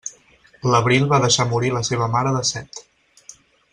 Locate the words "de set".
2.39-2.83